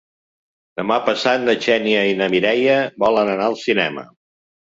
Demà 0.79 0.95
passat 1.09 1.43
na 1.49 1.53
Xènia 1.65 2.01
i 2.13 2.17
na 2.21 2.29
Mireia 2.35 2.79
volen 3.05 3.29
anar 3.35 3.51
al 3.53 3.61
cinema. 3.67 4.07